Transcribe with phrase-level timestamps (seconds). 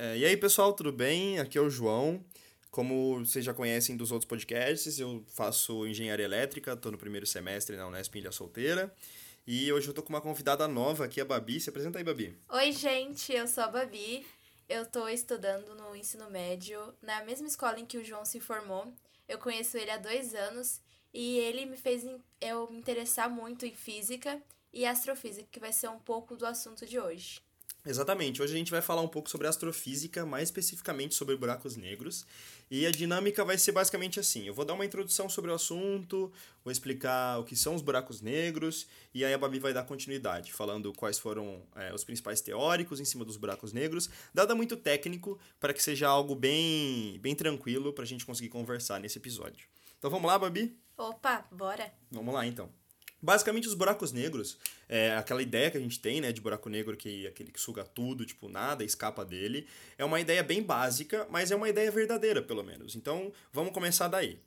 [0.00, 1.40] É, e aí, pessoal, tudo bem?
[1.40, 2.24] Aqui é o João.
[2.70, 7.76] Como vocês já conhecem dos outros podcasts, eu faço engenharia elétrica, estou no primeiro semestre
[7.76, 8.94] na Unesp Ilha Solteira.
[9.44, 11.60] E hoje eu tô com uma convidada nova aqui, a Babi.
[11.60, 12.38] Se apresenta aí, Babi.
[12.48, 14.24] Oi, gente, eu sou a Babi.
[14.68, 18.86] Eu tô estudando no ensino médio, na mesma escola em que o João se formou.
[19.28, 20.80] Eu conheço ele há dois anos
[21.12, 22.06] e ele me fez
[22.40, 24.40] eu me interessar muito em física
[24.72, 27.47] e astrofísica, que vai ser um pouco do assunto de hoje.
[27.86, 28.42] Exatamente.
[28.42, 32.26] Hoje a gente vai falar um pouco sobre astrofísica, mais especificamente sobre buracos negros.
[32.70, 36.30] E a dinâmica vai ser basicamente assim: eu vou dar uma introdução sobre o assunto,
[36.62, 40.52] vou explicar o que são os buracos negros, e aí a Babi vai dar continuidade,
[40.52, 44.10] falando quais foram é, os principais teóricos em cima dos buracos negros.
[44.34, 49.00] Nada muito técnico, para que seja algo bem, bem tranquilo para a gente conseguir conversar
[49.00, 49.66] nesse episódio.
[49.98, 50.76] Então vamos lá, Babi?
[50.96, 51.92] Opa, bora!
[52.10, 52.70] Vamos lá então.
[53.20, 54.56] Basicamente, os buracos negros,
[54.88, 57.84] é, aquela ideia que a gente tem, né, de buraco negro que aquele que suga
[57.84, 62.40] tudo, tipo, nada escapa dele, é uma ideia bem básica, mas é uma ideia verdadeira,
[62.40, 62.94] pelo menos.
[62.94, 64.38] Então, vamos começar daí.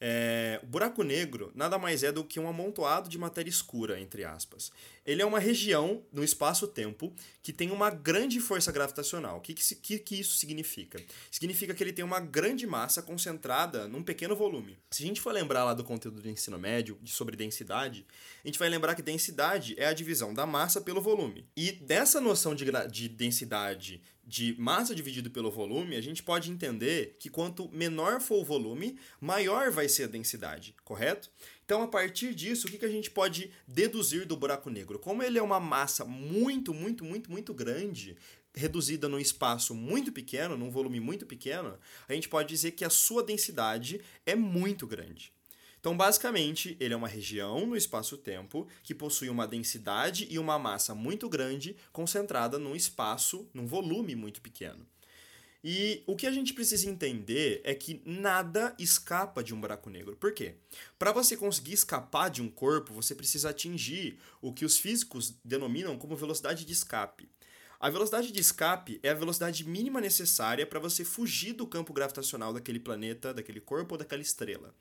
[0.00, 4.24] É, o buraco negro nada mais é do que um amontoado de matéria escura, entre
[4.24, 4.70] aspas.
[5.08, 9.38] Ele é uma região no espaço-tempo que tem uma grande força gravitacional.
[9.38, 11.02] O que, que, que isso significa?
[11.30, 14.76] Significa que ele tem uma grande massa concentrada num pequeno volume.
[14.90, 18.04] Se a gente for lembrar lá do conteúdo do ensino médio, sobre densidade,
[18.44, 21.46] a gente vai lembrar que densidade é a divisão da massa pelo volume.
[21.56, 27.16] E dessa noção de, de densidade de massa dividido pelo volume, a gente pode entender
[27.18, 31.30] que quanto menor for o volume, maior vai ser a densidade, correto?
[31.68, 34.98] Então, a partir disso, o que, que a gente pode deduzir do buraco negro?
[34.98, 38.16] Como ele é uma massa muito, muito, muito, muito grande,
[38.54, 42.88] reduzida num espaço muito pequeno, num volume muito pequeno, a gente pode dizer que a
[42.88, 45.30] sua densidade é muito grande.
[45.78, 50.94] Então, basicamente, ele é uma região no espaço-tempo que possui uma densidade e uma massa
[50.94, 54.86] muito grande concentrada num espaço, num volume muito pequeno.
[55.70, 60.16] E o que a gente precisa entender é que nada escapa de um buraco negro.
[60.16, 60.54] Por quê?
[60.98, 65.98] Para você conseguir escapar de um corpo, você precisa atingir o que os físicos denominam
[65.98, 67.28] como velocidade de escape.
[67.78, 72.52] A velocidade de escape é a velocidade mínima necessária para você fugir do campo gravitacional
[72.52, 74.74] daquele planeta, daquele corpo ou daquela estrela.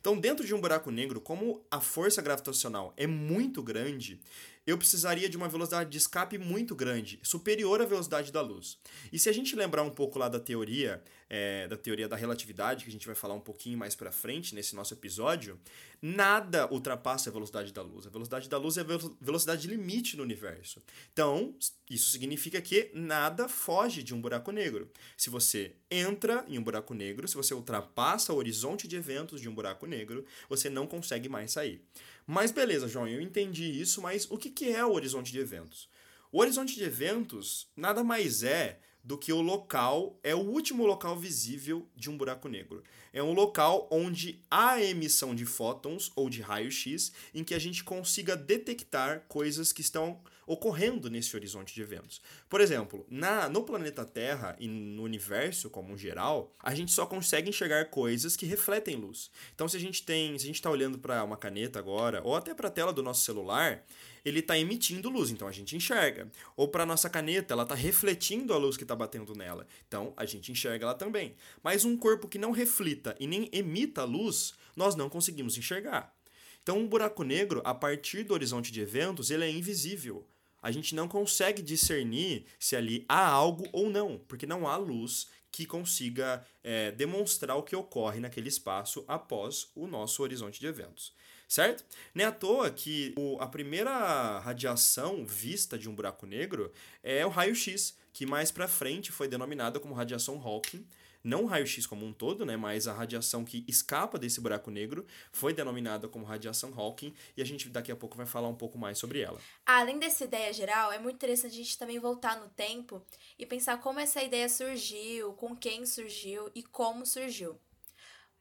[0.00, 4.20] Então, dentro de um buraco negro, como a força gravitacional é muito grande,
[4.66, 8.78] eu precisaria de uma velocidade de escape muito grande, superior à velocidade da luz.
[9.12, 12.84] E se a gente lembrar um pouco lá da teoria, é, da teoria da relatividade,
[12.84, 15.58] que a gente vai falar um pouquinho mais para frente nesse nosso episódio,
[16.00, 18.06] nada ultrapassa a velocidade da luz.
[18.06, 18.86] A velocidade da luz é a
[19.20, 20.80] velocidade limite no universo.
[21.12, 21.56] Então,
[21.88, 24.90] isso significa que nada foge de um buraco negro.
[25.16, 29.48] Se você entra em um buraco negro, se você ultrapassa o horizonte de eventos de
[29.48, 31.84] um buraco negro, você não consegue mais sair.
[32.26, 35.88] Mas beleza, João, eu entendi isso, mas o que, que é o horizonte de eventos?
[36.30, 41.18] O horizonte de eventos nada mais é do que o local, é o último local
[41.18, 42.84] visível de um buraco negro.
[43.12, 47.82] É um local onde há emissão de fótons ou de raio-x em que a gente
[47.82, 52.20] consiga detectar coisas que estão ocorrendo nesse horizonte de eventos.
[52.48, 57.06] Por exemplo, na, no planeta Terra e no universo como um geral, a gente só
[57.06, 59.30] consegue enxergar coisas que refletem luz.
[59.54, 62.34] Então, se a gente tem, se a gente está olhando para uma caneta agora, ou
[62.34, 63.84] até para a tela do nosso celular,
[64.24, 66.30] ele está emitindo luz, então a gente enxerga.
[66.56, 70.24] Ou para nossa caneta, ela está refletindo a luz que está batendo nela, então a
[70.24, 71.34] gente enxerga ela também.
[71.62, 76.14] Mas um corpo que não reflita e nem emita luz, nós não conseguimos enxergar.
[76.62, 80.24] Então, um buraco negro, a partir do horizonte de eventos, ele é invisível
[80.62, 85.26] a gente não consegue discernir se ali há algo ou não, porque não há luz
[85.50, 91.12] que consiga é, demonstrar o que ocorre naquele espaço após o nosso horizonte de eventos.
[91.46, 91.84] Certo?
[92.14, 96.72] Nem à toa que o, a primeira radiação vista de um buraco negro
[97.02, 100.86] é o raio-x, que mais para frente foi denominada como radiação Hawking,
[101.22, 105.06] não o raio-x como um todo, né, mas a radiação que escapa desse buraco negro
[105.30, 108.78] foi denominada como radiação Hawking e a gente daqui a pouco vai falar um pouco
[108.78, 109.40] mais sobre ela.
[109.64, 113.04] Além dessa ideia geral, é muito interessante a gente também voltar no tempo
[113.38, 117.58] e pensar como essa ideia surgiu, com quem surgiu e como surgiu.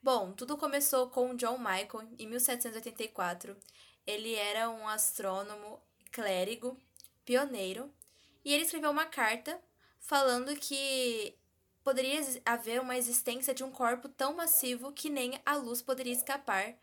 [0.02, 3.56] Bom, tudo começou com John Michael em 1784.
[4.08, 5.80] Ele era um astrônomo
[6.12, 6.76] clérigo,
[7.24, 7.94] pioneiro,
[8.44, 9.60] e ele escreveu uma carta
[10.00, 11.36] falando que
[11.84, 16.76] poderia haver uma existência de um corpo tão massivo que nem a luz poderia escapar,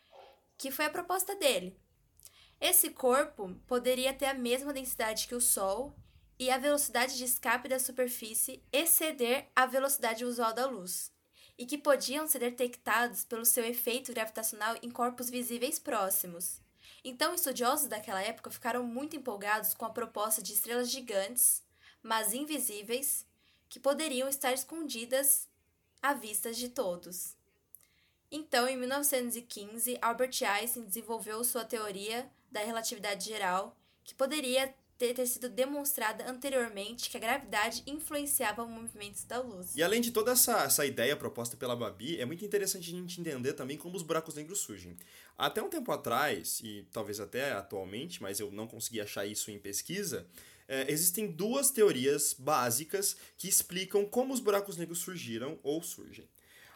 [0.57, 1.79] que foi a proposta dele.
[2.61, 5.95] Esse corpo poderia ter a mesma densidade que o Sol
[6.39, 11.13] e a velocidade de escape da superfície exceder a velocidade usual da luz,
[11.57, 16.61] e que podiam ser detectados pelo seu efeito gravitacional em corpos visíveis próximos.
[17.05, 21.63] Então, estudiosos daquela época ficaram muito empolgados com a proposta de estrelas gigantes,
[22.03, 23.27] mas invisíveis,
[23.69, 25.49] que poderiam estar escondidas
[26.03, 27.37] à vista de todos.
[28.31, 35.49] Então, em 1915, Albert Einstein desenvolveu sua teoria da relatividade geral, que poderia ter, sido
[35.49, 39.77] demonstrada anteriormente que a gravidade influenciava os movimentos da luz.
[39.77, 43.21] E além de toda essa, essa ideia proposta pela Babi, é muito interessante a gente
[43.21, 44.97] entender também como os buracos negros surgem.
[45.37, 49.59] Até um tempo atrás, e talvez até atualmente, mas eu não consegui achar isso em
[49.59, 50.27] pesquisa,
[50.69, 56.29] é, existem duas teorias básicas que explicam como os buracos negros surgiram ou surgem.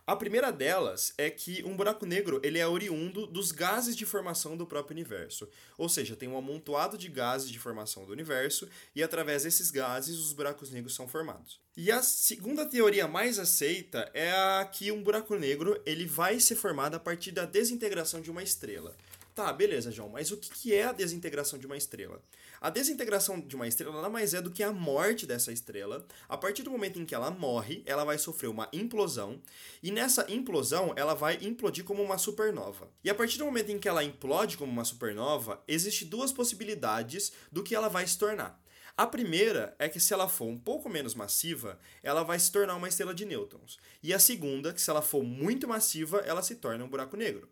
[0.05, 4.57] A primeira delas é que um buraco negro ele é oriundo dos gases de formação
[4.57, 5.49] do próprio universo.
[5.79, 10.19] Ou seja, tem um amontoado de gases de formação do universo e através desses gases
[10.19, 11.61] os buracos negros são formados.
[11.77, 16.57] E a segunda teoria mais aceita é a que um buraco negro ele vai ser
[16.57, 18.97] formado a partir da desintegração de uma estrela.
[19.37, 22.21] Tá, beleza, João, mas o que é a desintegração de uma estrela?
[22.63, 26.07] A desintegração de uma estrela nada mais é do que a morte dessa estrela.
[26.29, 29.43] A partir do momento em que ela morre, ela vai sofrer uma implosão,
[29.83, 32.89] e nessa implosão ela vai implodir como uma supernova.
[33.03, 37.33] E a partir do momento em que ela implode como uma supernova, existe duas possibilidades
[37.51, 38.63] do que ela vai se tornar.
[38.97, 42.77] A primeira é que se ela for um pouco menos massiva, ela vai se tornar
[42.77, 43.77] uma estrela de nêutrons.
[44.01, 47.49] E a segunda, que se ela for muito massiva, ela se torna um buraco negro.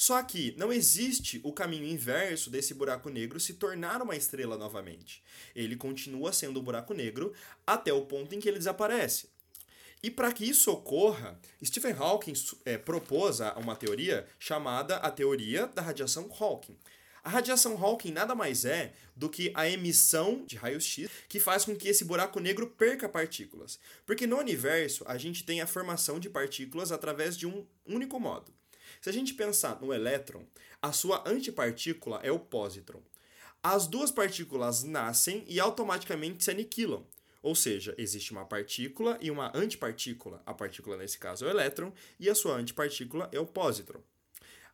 [0.00, 5.22] Só que não existe o caminho inverso desse buraco negro se tornar uma estrela novamente.
[5.54, 7.34] Ele continua sendo um buraco negro
[7.66, 9.28] até o ponto em que ele desaparece.
[10.02, 12.32] E para que isso ocorra, Stephen Hawking
[12.64, 16.78] é, propôs uma teoria chamada a teoria da radiação Hawking.
[17.22, 21.76] A radiação Hawking nada mais é do que a emissão de raios-x que faz com
[21.76, 23.78] que esse buraco negro perca partículas.
[24.06, 28.58] Porque no universo a gente tem a formação de partículas através de um único modo.
[29.00, 30.44] Se a gente pensar no elétron,
[30.82, 33.02] a sua antipartícula é o pósitron.
[33.62, 37.06] As duas partículas nascem e automaticamente se aniquilam.
[37.42, 40.42] Ou seja, existe uma partícula e uma antipartícula.
[40.44, 44.02] A partícula, nesse caso, é o elétron, e a sua antipartícula é o pósitron.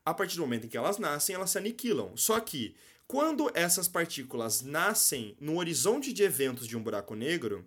[0.05, 2.17] A partir do momento em que elas nascem, elas se aniquilam.
[2.17, 2.75] Só que,
[3.07, 7.65] quando essas partículas nascem no horizonte de eventos de um buraco negro,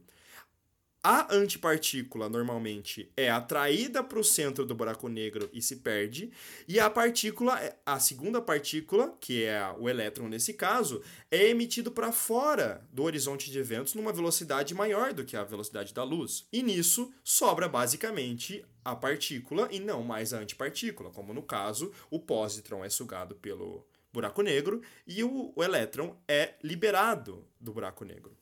[1.03, 6.31] a antipartícula normalmente é atraída para o centro do buraco negro e se perde,
[6.67, 11.01] e a partícula, a segunda partícula, que é o elétron nesse caso,
[11.31, 15.93] é emitido para fora do horizonte de eventos numa velocidade maior do que a velocidade
[15.93, 16.45] da luz.
[16.51, 22.19] E nisso sobra basicamente a partícula e não mais a antipartícula, como no caso, o
[22.19, 28.35] pósitron é sugado pelo buraco negro e o, o elétron é liberado do buraco negro.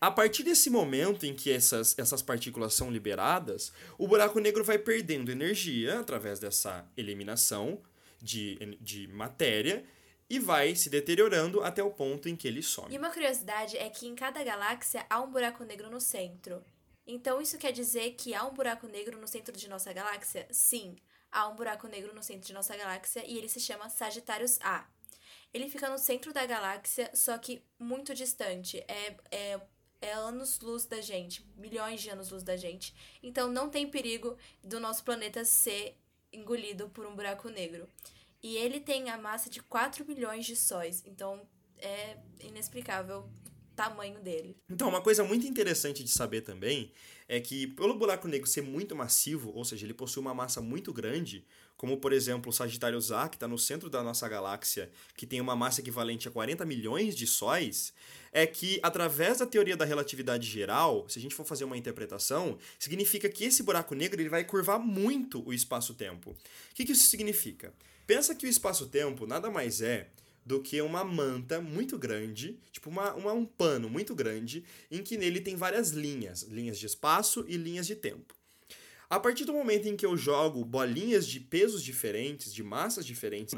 [0.00, 4.78] A partir desse momento em que essas, essas partículas são liberadas, o buraco negro vai
[4.78, 7.80] perdendo energia através dessa eliminação
[8.20, 9.84] de, de matéria
[10.30, 12.94] e vai se deteriorando até o ponto em que ele some.
[12.94, 16.62] E uma curiosidade é que em cada galáxia há um buraco negro no centro.
[17.06, 20.46] Então isso quer dizer que há um buraco negro no centro de nossa galáxia?
[20.50, 20.96] Sim,
[21.32, 24.86] há um buraco negro no centro de nossa galáxia e ele se chama Sagitários A.
[25.52, 28.84] Ele fica no centro da galáxia, só que muito distante.
[28.86, 29.60] É, é
[30.00, 32.94] é anos-luz da gente, milhões de anos-luz da gente.
[33.22, 35.98] Então não tem perigo do nosso planeta ser
[36.32, 37.88] engolido por um buraco negro.
[38.42, 41.46] E ele tem a massa de 4 milhões de sóis, então
[41.78, 43.28] é inexplicável
[43.78, 44.56] tamanho dele.
[44.68, 46.90] Então, uma coisa muito interessante de saber também
[47.28, 50.92] é que, pelo buraco negro ser muito massivo, ou seja, ele possui uma massa muito
[50.92, 51.44] grande,
[51.76, 55.40] como por exemplo o Sagitário A, que está no centro da nossa galáxia, que tem
[55.40, 57.92] uma massa equivalente a 40 milhões de sóis,
[58.32, 62.58] é que, através da teoria da relatividade geral, se a gente for fazer uma interpretação,
[62.78, 66.30] significa que esse buraco negro ele vai curvar muito o espaço-tempo.
[66.30, 67.72] O que, que isso significa?
[68.06, 70.08] Pensa que o espaço-tempo nada mais é
[70.44, 75.16] do que uma manta muito grande, tipo uma, uma, um pano muito grande, em que
[75.16, 78.34] nele tem várias linhas, linhas de espaço e linhas de tempo.
[79.10, 83.54] A partir do momento em que eu jogo bolinhas de pesos diferentes, de massas diferentes,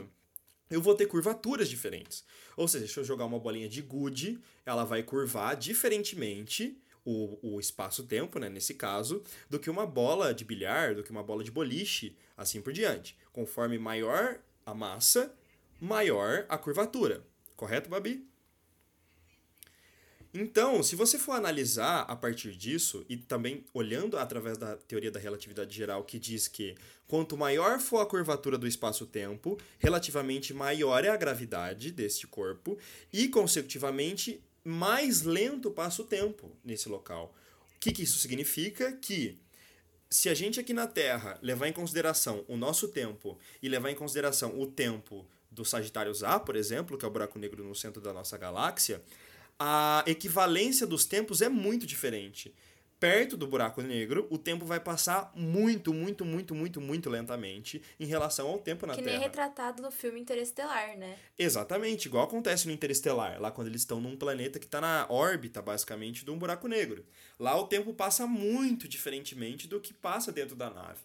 [0.71, 2.25] eu vou ter curvaturas diferentes.
[2.57, 7.61] Ou seja, se eu jogar uma bolinha de gude, ela vai curvar diferentemente o, o
[7.61, 11.51] espaço-tempo, né, nesse caso, do que uma bola de bilhar, do que uma bola de
[11.51, 13.17] boliche, assim por diante.
[13.33, 15.35] Conforme maior a massa,
[15.81, 17.25] maior a curvatura.
[17.57, 18.29] Correto, Babi?
[20.33, 25.19] Então, se você for analisar a partir disso, e também olhando através da teoria da
[25.19, 26.77] relatividade geral, que diz que
[27.09, 32.79] quanto maior for a curvatura do espaço-tempo, relativamente maior é a gravidade deste corpo,
[33.13, 37.35] e, consecutivamente, mais lento passa o tempo nesse local.
[37.75, 38.93] O que, que isso significa?
[38.93, 39.37] Que
[40.09, 43.97] se a gente aqui na Terra levar em consideração o nosso tempo e levar em
[43.97, 48.01] consideração o tempo do Sagitário A, por exemplo, que é o buraco negro no centro
[48.01, 49.03] da nossa galáxia,
[49.59, 52.55] a equivalência dos tempos é muito diferente.
[53.01, 58.05] perto do buraco negro, o tempo vai passar muito, muito, muito, muito, muito lentamente em
[58.05, 59.17] relação ao tempo na que Terra.
[59.17, 61.17] nem retratado no filme Interestelar, né?
[61.39, 65.63] Exatamente, igual acontece no Interestelar, lá quando eles estão num planeta que está na órbita,
[65.63, 67.07] basicamente, de um buraco negro.
[67.39, 71.01] Lá o tempo passa muito diferentemente do que passa dentro da nave.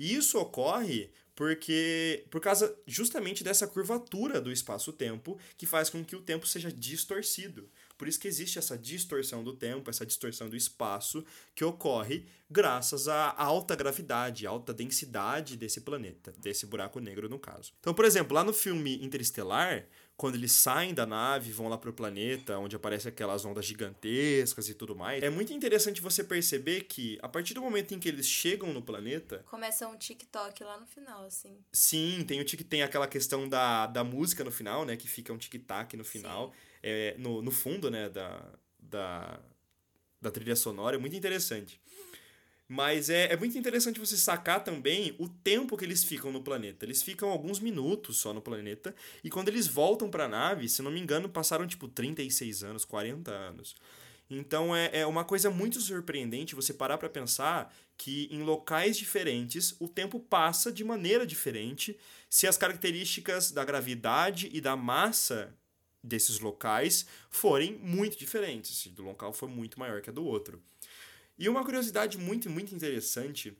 [0.00, 6.16] E isso ocorre porque por causa justamente dessa curvatura do espaço-tempo que faz com que
[6.16, 7.68] o tempo seja distorcido.
[7.96, 11.24] Por isso que existe essa distorção do tempo, essa distorção do espaço
[11.54, 17.72] que ocorre graças à alta gravidade, alta densidade desse planeta, desse buraco negro no caso.
[17.80, 21.92] Então, por exemplo, lá no filme Interestelar, quando eles saem da nave, vão lá pro
[21.92, 27.18] planeta, onde aparecem aquelas ondas gigantescas e tudo mais, é muito interessante você perceber que
[27.22, 30.86] a partir do momento em que eles chegam no planeta, Começa um TikTok lá no
[30.86, 31.58] final, assim.
[31.72, 35.32] sim, tem o tic tem aquela questão da, da música no final, né, que fica
[35.32, 39.40] um tic-tac no final, é, no, no fundo, né, da, da,
[40.20, 41.80] da trilha sonora, é muito interessante.
[42.68, 46.84] Mas é, é muito interessante você sacar também o tempo que eles ficam no planeta.
[46.84, 48.94] Eles ficam alguns minutos só no planeta.
[49.22, 52.84] E quando eles voltam para a nave, se não me engano, passaram tipo 36 anos,
[52.84, 53.76] 40 anos.
[54.28, 59.76] Então é, é uma coisa muito surpreendente você parar para pensar que em locais diferentes
[59.78, 61.96] o tempo passa de maneira diferente
[62.28, 65.54] se as características da gravidade e da massa
[66.02, 70.62] desses locais forem muito diferentes, se do local for muito maior que a do outro.
[71.38, 73.54] E uma curiosidade muito, muito interessante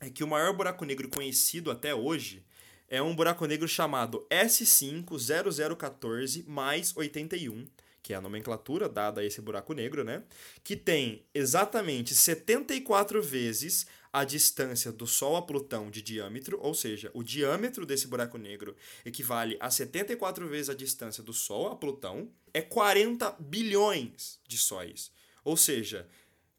[0.00, 2.44] é que o maior buraco negro conhecido até hoje
[2.88, 7.64] é um buraco negro chamado S50014 mais 81,
[8.02, 10.24] que é a nomenclatura dada a esse buraco negro, né?
[10.64, 17.08] Que tem exatamente 74 vezes a distância do Sol a Plutão de diâmetro, ou seja,
[17.14, 18.74] o diâmetro desse buraco negro
[19.06, 25.12] equivale a 74 vezes a distância do Sol a Plutão, é 40 bilhões de sóis.
[25.44, 26.08] Ou seja,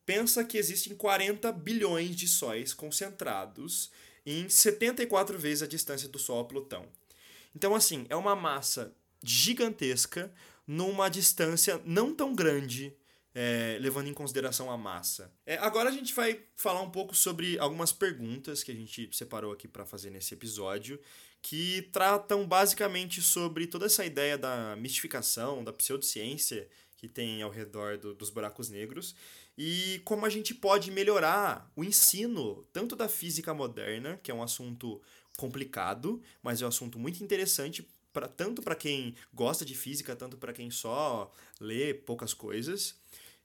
[0.05, 3.91] pensa que existem 40 bilhões de sóis concentrados
[4.25, 6.85] em 74 vezes a distância do Sol a Plutão.
[7.55, 8.93] Então, assim, é uma massa
[9.23, 10.31] gigantesca
[10.65, 12.95] numa distância não tão grande,
[13.35, 15.31] é, levando em consideração a massa.
[15.45, 19.51] É, agora a gente vai falar um pouco sobre algumas perguntas que a gente separou
[19.51, 20.99] aqui para fazer nesse episódio,
[21.41, 27.97] que tratam basicamente sobre toda essa ideia da mistificação, da pseudociência que tem ao redor
[27.97, 29.13] do, dos buracos negros
[29.57, 34.43] e como a gente pode melhorar o ensino tanto da física moderna, que é um
[34.43, 35.01] assunto
[35.37, 40.37] complicado, mas é um assunto muito interessante para tanto para quem gosta de física, tanto
[40.37, 42.95] para quem só lê poucas coisas.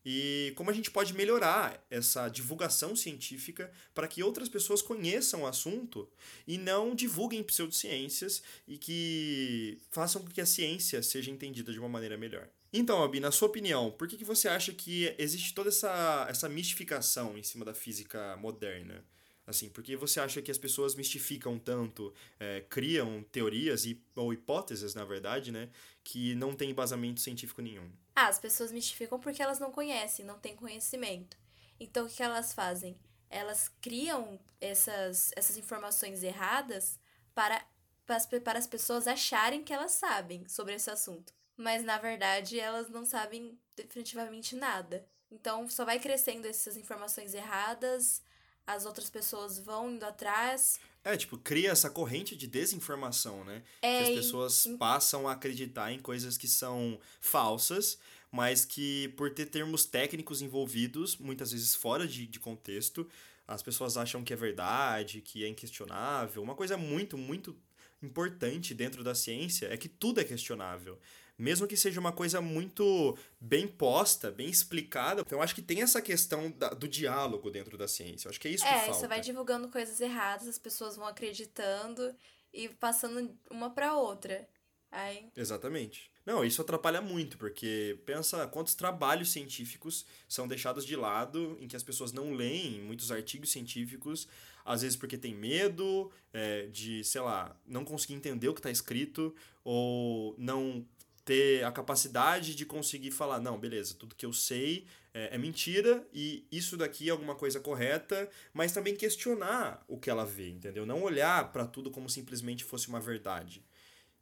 [0.05, 5.47] E como a gente pode melhorar essa divulgação científica para que outras pessoas conheçam o
[5.47, 6.09] assunto
[6.47, 11.88] e não divulguem pseudociências e que façam com que a ciência seja entendida de uma
[11.88, 12.49] maneira melhor.
[12.73, 16.49] Então, Albi, na sua opinião, por que, que você acha que existe toda essa, essa
[16.49, 19.05] mistificação em cima da física moderna?
[19.47, 24.31] Assim, por que você acha que as pessoas mistificam tanto, é, criam teorias e, ou
[24.31, 25.71] hipóteses, na verdade, né,
[26.05, 27.91] que não tem embasamento científico nenhum?
[28.15, 31.39] Ah, as pessoas mistificam porque elas não conhecem, não têm conhecimento.
[31.81, 32.99] Então, o que elas fazem?
[33.31, 36.99] Elas criam essas, essas informações erradas
[37.35, 37.65] para,
[38.05, 41.38] para, as, para as pessoas acharem que elas sabem sobre esse assunto.
[41.59, 45.05] Mas, na verdade, elas não sabem definitivamente nada.
[45.31, 48.23] Então, só vai crescendo essas informações erradas,
[48.67, 50.79] as outras pessoas vão indo atrás.
[51.05, 53.62] É, tipo, cria essa corrente de desinformação, né?
[53.83, 57.99] É, que e- as pessoas passam a acreditar em coisas que são falsas,
[58.31, 63.09] mas que por ter termos técnicos envolvidos, muitas vezes fora de, de contexto,
[63.47, 66.43] as pessoas acham que é verdade, que é inquestionável.
[66.43, 67.59] Uma coisa muito, muito
[68.03, 70.99] importante dentro da ciência é que tudo é questionável.
[71.38, 75.21] Mesmo que seja uma coisa muito bem posta, bem explicada.
[75.21, 78.26] Então, eu acho que tem essa questão da- do diálogo dentro da ciência.
[78.26, 78.95] Eu acho que é isso que É, falta.
[78.95, 82.12] você vai divulgando coisas erradas, as pessoas vão acreditando
[82.52, 84.49] e passando uma pra outra.
[84.90, 86.11] Aí, Exatamente.
[86.25, 91.76] Não, isso atrapalha muito, porque pensa quantos trabalhos científicos são deixados de lado, em que
[91.76, 94.26] as pessoas não leem muitos artigos científicos,
[94.64, 98.71] às vezes porque tem medo é, de, sei lá, não conseguir entender o que está
[98.71, 100.87] escrito, ou não
[101.28, 106.08] ter a capacidade de conseguir falar, não, beleza, tudo que eu sei é, é mentira
[106.11, 110.87] e isso daqui é alguma coisa correta, mas também questionar o que ela vê, entendeu?
[110.87, 113.62] Não olhar para tudo como simplesmente fosse uma verdade.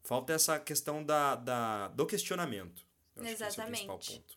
[0.02, 2.84] Falta essa questão da, da, do questionamento.
[3.14, 3.86] Eu que é Exatamente.
[3.86, 4.36] ponto.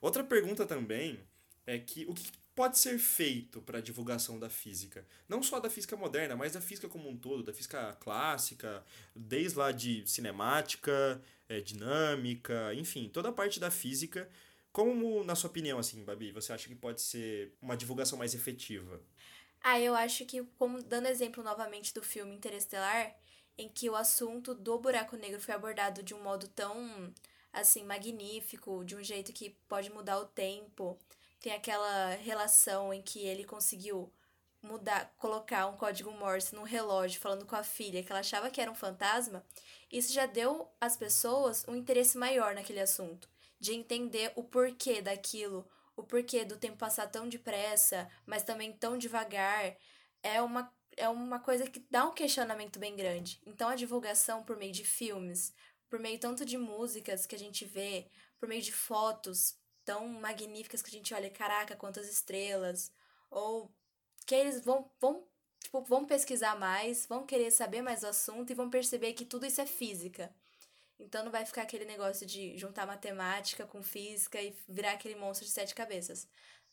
[0.00, 1.20] Outra pergunta também
[1.64, 5.06] é que o que pode ser feito para a divulgação da física?
[5.28, 9.58] Não só da física moderna, mas da física como um todo, da física clássica, desde
[9.58, 14.28] lá de cinemática, eh, dinâmica, enfim, toda a parte da física
[14.72, 19.00] Como, na sua opinião, assim, Babi, você acha que pode ser uma divulgação mais efetiva?
[19.62, 23.14] Ah, eu acho que, como dando exemplo novamente do filme Interestelar,
[23.58, 27.12] em que o assunto do buraco negro foi abordado de um modo tão,
[27.52, 30.98] assim, magnífico, de um jeito que pode mudar o tempo.
[31.40, 34.12] Tem aquela relação em que ele conseguiu
[34.62, 38.60] mudar, colocar um código Morse num relógio falando com a filha que ela achava que
[38.60, 39.44] era um fantasma.
[39.90, 43.28] Isso já deu às pessoas um interesse maior naquele assunto,
[43.58, 45.66] de entender o porquê daquilo,
[45.96, 49.76] o porquê do tempo passar tão depressa, mas também tão devagar.
[50.22, 53.40] É uma é uma coisa que dá um questionamento bem grande.
[53.46, 55.54] Então a divulgação por meio de filmes,
[55.88, 58.06] por meio tanto de músicas que a gente vê,
[58.38, 59.56] por meio de fotos
[59.90, 62.92] tão magníficas que a gente olha, caraca, quantas estrelas,
[63.28, 63.68] ou
[64.24, 65.26] que eles vão, vão,
[65.58, 69.46] tipo, vão pesquisar mais, vão querer saber mais do assunto e vão perceber que tudo
[69.46, 70.32] isso é física.
[70.96, 75.44] Então não vai ficar aquele negócio de juntar matemática com física e virar aquele monstro
[75.44, 76.28] de sete cabeças.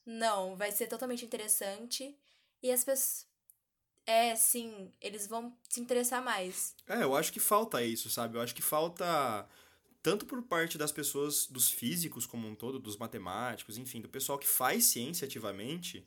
[0.05, 2.15] Não, vai ser totalmente interessante
[2.61, 3.25] e as pessoas
[4.05, 6.75] é, sim, eles vão se interessar mais.
[6.87, 8.37] É, eu acho que falta isso, sabe?
[8.37, 9.49] Eu acho que falta
[10.07, 14.39] tanto por parte das pessoas, dos físicos como um todo, dos matemáticos, enfim, do pessoal
[14.39, 16.01] que faz ciência ativamente,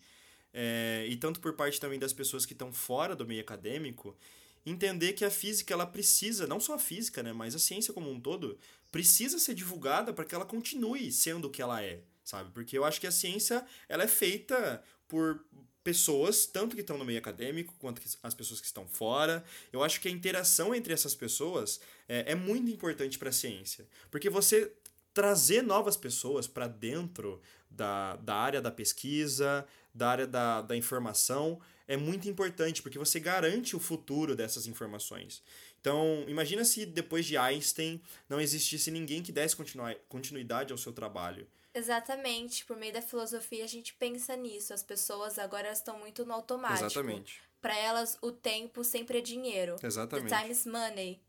[0.55, 4.17] é, e tanto por parte também das pessoas que estão fora do meio acadêmico,
[4.65, 8.11] entender que a física ela precisa, não só a física, né, mas a ciência como
[8.11, 8.59] um todo,
[8.91, 12.51] precisa ser divulgada para que ela continue sendo o que ela é, sabe?
[12.53, 15.45] Porque eu acho que a ciência ela é feita por
[15.91, 19.45] pessoas, tanto que estão no meio acadêmico, quanto as pessoas que estão fora.
[19.73, 23.85] Eu acho que a interação entre essas pessoas é, é muito importante para a ciência.
[24.09, 24.73] Porque você
[25.13, 31.61] trazer novas pessoas para dentro da, da área da pesquisa, da área da, da informação,
[31.89, 35.43] é muito importante, porque você garante o futuro dessas informações.
[35.81, 39.57] Então, imagina se depois de Einstein não existisse ninguém que desse
[40.09, 41.49] continuidade ao seu trabalho.
[41.75, 42.65] Exatamente.
[42.65, 44.75] Por meio da filosofia, a gente pensa nisso.
[44.75, 46.85] As pessoas agora estão muito no automático.
[46.85, 47.41] Exatamente.
[47.61, 49.77] Para elas, o tempo sempre é dinheiro.
[49.83, 50.29] Exatamente.
[50.29, 51.21] The time is money.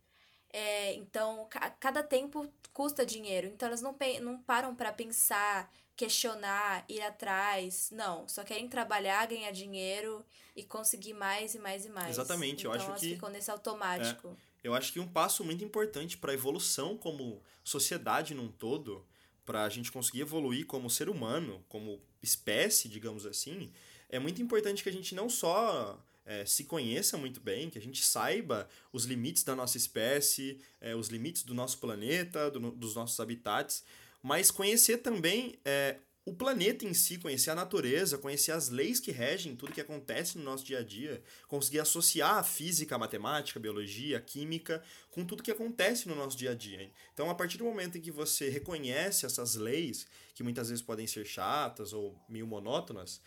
[0.53, 1.47] É, então,
[1.79, 3.47] cada tempo custa dinheiro.
[3.47, 7.89] Então, elas não, não param para pensar, questionar, ir atrás.
[7.91, 10.25] Não, só querem trabalhar, ganhar dinheiro
[10.55, 12.17] e conseguir mais e mais e mais.
[12.17, 12.61] Exatamente.
[12.61, 14.29] Então, eu acho elas que ficam nesse automático.
[14.63, 19.05] É, eu acho que um passo muito importante para a evolução como sociedade num todo
[19.45, 23.71] para a gente conseguir evoluir como ser humano, como espécie, digamos assim,
[24.09, 27.81] é muito importante que a gente não só é, se conheça muito bem, que a
[27.81, 32.95] gente saiba os limites da nossa espécie, é, os limites do nosso planeta, do, dos
[32.95, 33.83] nossos habitats,
[34.21, 39.11] mas conhecer também é, o planeta em si, conhecer a natureza, conhecer as leis que
[39.11, 43.57] regem tudo que acontece no nosso dia a dia, conseguir associar a física, a matemática,
[43.57, 46.91] a biologia, a química com tudo que acontece no nosso dia a dia.
[47.13, 50.05] Então, a partir do momento em que você reconhece essas leis,
[50.35, 53.19] que muitas vezes podem ser chatas ou meio monótonas,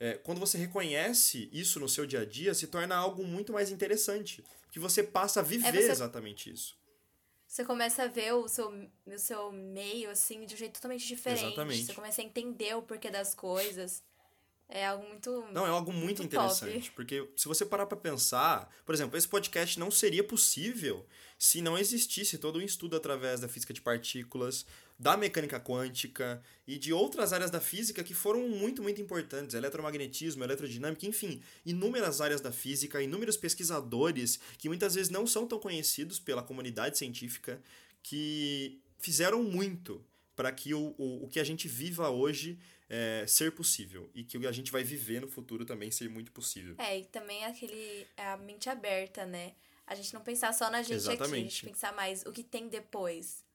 [0.00, 3.70] é, quando você reconhece isso no seu dia a dia, se torna algo muito mais
[3.70, 5.90] interessante, que você passa a viver é você...
[5.90, 6.77] exatamente isso
[7.48, 8.70] você começa a ver o seu,
[9.06, 11.46] o seu meio, assim, de um jeito totalmente diferente.
[11.46, 11.86] Exatamente.
[11.86, 14.04] Você começa a entender o porquê das coisas.
[14.68, 15.46] É algo muito.
[15.50, 16.90] Não, é algo muito, muito interessante.
[16.90, 16.90] Top.
[16.90, 21.06] Porque se você parar para pensar, por exemplo, esse podcast não seria possível
[21.38, 24.66] se não existisse todo um estudo através da física de partículas,
[24.98, 29.54] da mecânica quântica e de outras áreas da física que foram muito, muito importantes.
[29.54, 35.60] Eletromagnetismo, eletrodinâmica, enfim, inúmeras áreas da física, inúmeros pesquisadores que muitas vezes não são tão
[35.60, 37.62] conhecidos pela comunidade científica
[38.02, 42.58] que fizeram muito para que o, o, o que a gente viva hoje
[42.88, 46.74] é, ser possível e que a gente vai viver no futuro também ser muito possível.
[46.78, 49.52] É, e também aquele a mente aberta, né?
[49.86, 51.24] A gente não pensar só na gente Exatamente.
[51.24, 53.47] aqui, a gente pensar mais o que tem depois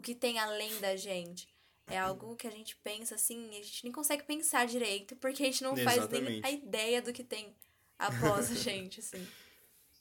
[0.00, 1.46] o que tem além da gente.
[1.86, 5.46] É algo que a gente pensa assim, a gente nem consegue pensar direito, porque a
[5.46, 6.08] gente não Exatamente.
[6.08, 7.54] faz nem a ideia do que tem
[7.98, 9.26] após a gente, assim.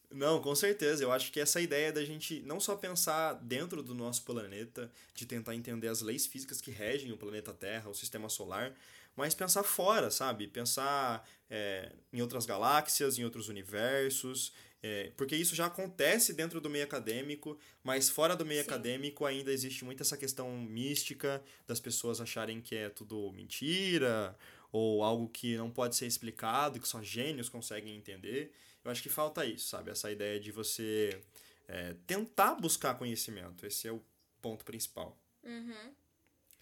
[0.09, 1.03] Não, com certeza.
[1.03, 5.25] Eu acho que essa ideia da gente não só pensar dentro do nosso planeta, de
[5.25, 8.73] tentar entender as leis físicas que regem o planeta Terra, o sistema solar,
[9.17, 10.47] mas pensar fora, sabe?
[10.47, 16.69] Pensar é, em outras galáxias, em outros universos, é, porque isso já acontece dentro do
[16.69, 18.67] meio acadêmico, mas fora do meio Sim.
[18.67, 24.35] acadêmico ainda existe muito essa questão mística das pessoas acharem que é tudo mentira
[24.71, 28.53] ou algo que não pode ser explicado, que só gênios conseguem entender.
[28.83, 29.91] Eu acho que falta isso, sabe?
[29.91, 31.19] Essa ideia de você
[31.67, 33.65] é, tentar buscar conhecimento.
[33.65, 34.01] Esse é o
[34.41, 35.17] ponto principal.
[35.43, 35.93] Uhum.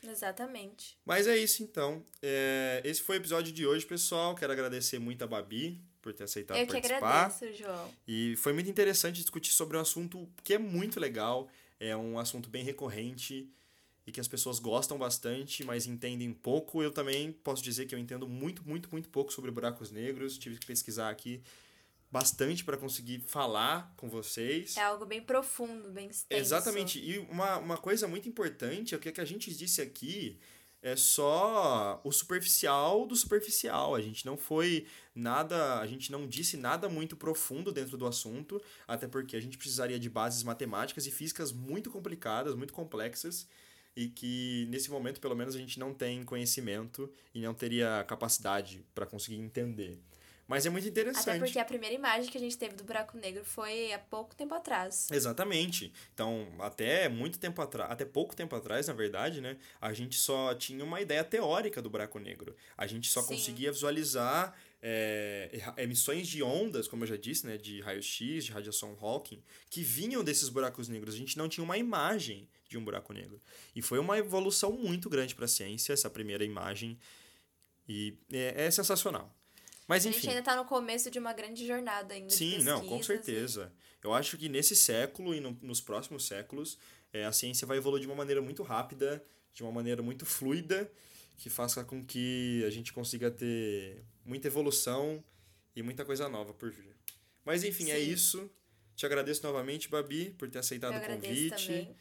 [0.03, 0.97] Exatamente.
[1.05, 2.03] Mas é isso então.
[2.21, 4.33] É, esse foi o episódio de hoje, pessoal.
[4.35, 6.95] Quero agradecer muito a Babi por ter aceitado Eu participar.
[6.95, 7.91] Eu que agradeço, João.
[8.07, 12.49] E foi muito interessante discutir sobre um assunto que é muito legal, é um assunto
[12.49, 13.49] bem recorrente
[14.05, 16.81] e que as pessoas gostam bastante, mas entendem pouco.
[16.81, 20.37] Eu também posso dizer que eu entendo muito, muito, muito pouco sobre buracos negros.
[20.37, 21.41] Tive que pesquisar aqui
[22.09, 24.77] bastante para conseguir falar com vocês.
[24.77, 26.41] É algo bem profundo, bem extenso.
[26.41, 26.99] Exatamente.
[26.99, 30.39] E uma, uma coisa muito importante é o que, é que a gente disse aqui
[30.81, 33.95] é só o superficial do superficial.
[33.95, 38.61] A gente não foi nada, a gente não disse nada muito profundo dentro do assunto,
[38.87, 43.47] até porque a gente precisaria de bases matemáticas e físicas muito complicadas, muito complexas
[43.95, 48.85] e que nesse momento pelo menos a gente não tem conhecimento e não teria capacidade
[48.93, 49.99] para conseguir entender.
[50.47, 51.29] Mas é muito interessante.
[51.29, 54.33] Até porque a primeira imagem que a gente teve do buraco negro foi há pouco
[54.33, 55.09] tempo atrás.
[55.11, 55.91] Exatamente.
[56.13, 60.55] Então, até muito tempo atrás, até pouco tempo atrás, na verdade, né, a gente só
[60.55, 62.55] tinha uma ideia teórica do buraco negro.
[62.77, 63.27] A gente só Sim.
[63.35, 68.97] conseguia visualizar é, emissões de ondas, como eu já disse, né, de raio-x, de radiação
[69.01, 71.15] Hawking, que vinham desses buracos negros.
[71.15, 73.41] A gente não tinha uma imagem de um buraco negro.
[73.75, 76.97] E foi uma evolução muito grande para a ciência, essa primeira imagem.
[77.87, 79.36] E é, é sensacional.
[79.87, 80.17] Mas enfim.
[80.17, 82.29] A gente ainda está no começo de uma grande jornada ainda.
[82.29, 83.71] Sim, não, com certeza.
[84.03, 84.05] E...
[84.07, 86.77] Eu acho que nesse século e no, nos próximos séculos,
[87.13, 89.23] é, a ciência vai evoluir de uma maneira muito rápida,
[89.53, 90.91] de uma maneira muito fluida,
[91.37, 95.23] que faça com que a gente consiga ter muita evolução
[95.75, 96.95] e muita coisa nova por vir.
[97.45, 97.99] Mas enfim, é Sim.
[97.99, 98.51] é isso.
[98.95, 101.67] Te agradeço novamente, Babi, por ter aceitado eu o convite.
[101.67, 101.95] Também.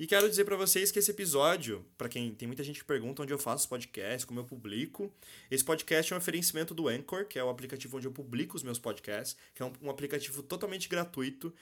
[0.00, 3.22] E quero dizer para vocês que esse episódio, para quem tem muita gente que pergunta
[3.22, 5.12] onde eu faço os podcasts, como eu publico,
[5.50, 8.62] esse podcast é um oferecimento do Anchor, que é o aplicativo onde eu publico os
[8.62, 11.52] meus podcasts, que é um, um aplicativo totalmente gratuito,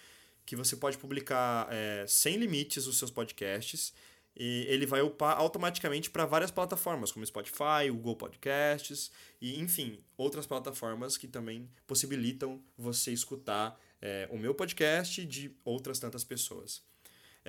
[0.46, 3.92] que você pode publicar é, sem limites os seus podcasts.
[4.36, 10.46] E ele vai upar automaticamente para várias plataformas, como Spotify, Google Podcasts e, enfim, outras
[10.46, 16.86] plataformas que também possibilitam você escutar é, o meu podcast de outras tantas pessoas.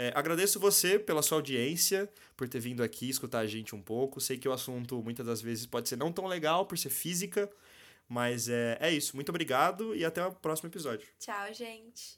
[0.02, 4.22] É, agradeço você pela sua audiência, por ter vindo aqui escutar a gente um pouco.
[4.22, 7.52] Sei que o assunto muitas das vezes pode ser não tão legal por ser física,
[8.08, 9.14] mas é, é isso.
[9.18, 11.06] Muito obrigado e até o próximo episódio.
[11.20, 12.18] Tchau, gente.